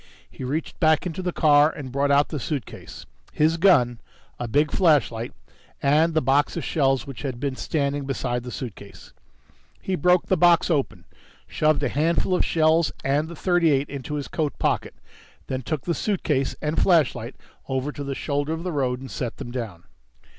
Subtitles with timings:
[0.27, 3.99] He reached back into the car and brought out the suitcase, his gun,
[4.39, 5.31] a big flashlight
[5.79, 9.13] and the box of shells which had been standing beside the suitcase.
[9.79, 11.05] He broke the box open,
[11.45, 14.95] shoved a handful of shells and the .38 into his coat pocket,
[15.45, 17.35] then took suitcase and flashlight
[17.69, 19.83] over to the shoulder of the road and set them down.